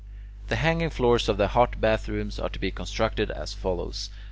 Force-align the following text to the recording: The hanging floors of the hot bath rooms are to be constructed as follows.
The 0.47 0.55
hanging 0.55 0.89
floors 0.89 1.29
of 1.29 1.37
the 1.37 1.49
hot 1.49 1.79
bath 1.79 2.09
rooms 2.09 2.39
are 2.39 2.49
to 2.49 2.57
be 2.57 2.71
constructed 2.71 3.29
as 3.29 3.53
follows. 3.53 4.09